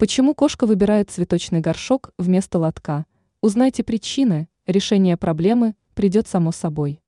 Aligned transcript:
Почему 0.00 0.34
кошка 0.34 0.64
выбирает 0.64 1.10
цветочный 1.10 1.60
горшок 1.60 2.14
вместо 2.16 2.58
лотка? 2.58 3.04
Узнайте 3.42 3.84
причины, 3.84 4.48
решение 4.64 5.18
проблемы 5.18 5.74
придет 5.92 6.26
само 6.26 6.52
собой. 6.52 7.02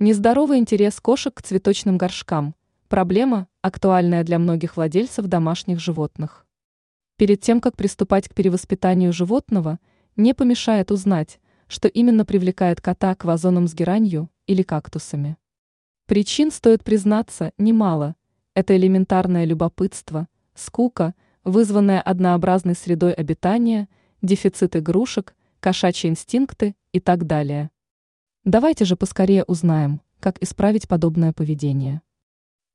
Нездоровый 0.00 0.58
интерес 0.58 0.98
кошек 0.98 1.32
к 1.32 1.40
цветочным 1.40 1.98
горшкам– 1.98 2.56
проблема, 2.88 3.46
актуальная 3.60 4.24
для 4.24 4.40
многих 4.40 4.76
владельцев 4.76 5.26
домашних 5.26 5.78
животных. 5.78 6.48
Перед 7.16 7.40
тем, 7.42 7.60
как 7.60 7.76
приступать 7.76 8.28
к 8.28 8.34
перевоспитанию 8.34 9.12
животного, 9.12 9.78
не 10.16 10.34
помешает 10.34 10.90
узнать, 10.90 11.38
что 11.68 11.86
именно 11.86 12.24
привлекает 12.24 12.80
кота 12.80 13.14
к 13.14 13.24
вазонам 13.24 13.68
с 13.68 13.74
геранью 13.74 14.28
или 14.48 14.64
кактусами. 14.64 15.36
Причин 16.06 16.50
стоит 16.50 16.82
признаться 16.82 17.52
немало. 17.56 18.16
Это 18.52 18.76
элементарное 18.76 19.44
любопытство, 19.44 20.26
скука– 20.56 21.14
вызванная 21.44 22.00
однообразной 22.00 22.74
средой 22.74 23.12
обитания, 23.12 23.88
дефицит 24.20 24.76
игрушек, 24.76 25.34
кошачьи 25.60 26.08
инстинкты 26.08 26.74
и 26.92 27.00
так 27.00 27.26
далее. 27.26 27.70
Давайте 28.44 28.84
же 28.84 28.96
поскорее 28.96 29.44
узнаем, 29.44 30.00
как 30.20 30.42
исправить 30.42 30.88
подобное 30.88 31.32
поведение. 31.32 32.02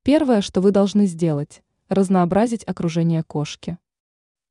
Первое, 0.03 0.41
что 0.41 0.61
вы 0.61 0.71
должны 0.71 1.05
сделать– 1.05 1.63
разнообразить 1.89 2.63
окружение 2.65 3.23
кошки. 3.23 3.77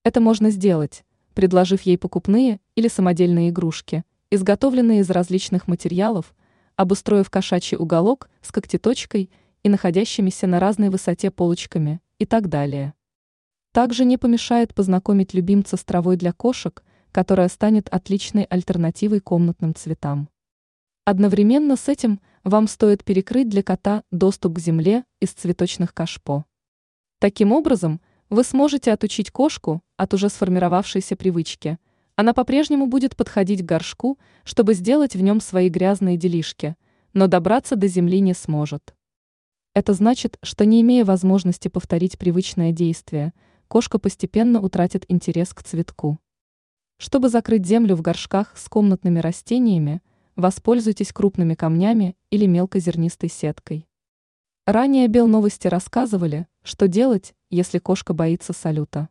Это 0.05 0.21
можно 0.21 0.51
сделать, 0.51 1.05
предложив 1.35 1.83
ей 1.83 1.99
покупные 1.99 2.61
или 2.75 2.89
самодельные 2.89 3.51
игрушки, 3.51 4.05
изготовленные 4.31 5.01
из 5.01 5.11
различных 5.11 5.69
материалов, 5.69 6.35
обустроив 6.77 7.31
кошачий 7.31 7.77
уголок 7.77 8.29
с 8.43 8.53
когтеточкой 8.53 9.31
и 9.63 9.69
находящимися 9.69 10.47
на 10.47 10.61
разной 10.61 10.91
высоте 10.91 11.31
полочками 11.31 12.01
и 12.19 12.27
так 12.27 12.49
далее. 12.49 12.95
Также 13.77 14.07
не 14.07 14.17
помешает 14.17 14.75
познакомить 14.75 15.35
любимца 15.35 15.77
с 15.77 15.85
травой 15.85 16.17
для 16.17 16.33
кошек, 16.33 16.83
которая 17.13 17.51
станет 17.51 17.91
отличной 17.91 18.45
альтернативой 18.45 19.21
комнатным 19.21 19.75
цветам. 19.75 20.31
Одновременно 21.05 21.77
с 21.77 21.87
этим 21.87 22.23
вам 22.43 22.69
стоит 22.69 23.05
перекрыть 23.05 23.51
для 23.51 23.63
кота 23.63 24.03
доступ 24.11 24.55
к 24.55 24.61
земле 24.61 25.05
из 25.21 25.33
цветочных 25.33 25.93
кашпо. 25.93 26.47
Таким 27.19 27.53
образом, 27.53 28.01
вы 28.31 28.45
сможете 28.45 28.93
отучить 28.93 29.31
кошку 29.31 29.83
от 29.99 30.15
уже 30.15 30.31
сформировавшейся 30.31 31.15
привычки. 31.15 31.77
Она 32.15 32.33
по-прежнему 32.33 32.87
будет 32.87 33.15
подходить 33.15 33.61
к 33.61 33.67
горшку, 33.67 34.19
чтобы 34.45 34.73
сделать 34.73 35.15
в 35.15 35.21
нем 35.21 35.39
свои 35.39 35.69
грязные 35.69 36.17
делишки, 36.17 36.77
но 37.13 37.27
добраться 37.27 37.77
до 37.77 37.89
земли 37.89 38.21
не 38.21 38.33
сможет. 38.33 38.95
Это 39.75 39.93
значит, 39.93 40.39
что 40.43 40.65
не 40.65 40.81
имея 40.81 41.05
возможности 41.05 41.69
повторить 41.69 42.17
привычное 42.17 42.73
действие– 42.73 43.35
кошка 43.69 43.99
постепенно 43.99 44.61
утратит 44.61 45.05
интерес 45.09 45.53
к 45.53 45.63
цветку. 45.63 46.19
Чтобы 46.99 47.29
закрыть 47.29 47.67
землю 47.67 47.95
в 47.95 48.03
горшках 48.03 48.57
с 48.57 48.69
комнатными 48.69 49.19
растениями, 49.19 50.03
воспользуйтесь 50.35 51.13
крупными 51.13 51.55
камнями 51.55 52.17
или 52.31 52.47
мелкозернистой 52.47 53.29
сеткой. 53.29 53.87
Ранее 54.67 55.09
Бел 55.09 55.29
новости 55.29 55.69
рассказывали, 55.69 56.47
что 56.63 56.89
делать, 56.89 57.35
если 57.51 57.79
кошка 57.79 58.15
боится 58.15 58.53
салюта. 58.53 59.09